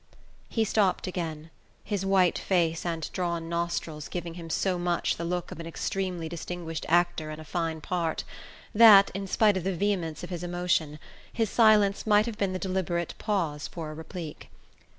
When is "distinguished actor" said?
6.27-7.29